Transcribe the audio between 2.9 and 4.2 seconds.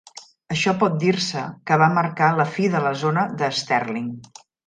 zona de Sterling.